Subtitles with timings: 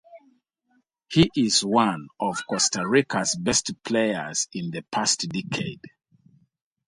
[1.11, 5.81] He is one of Costa Rica's best players in the past decade.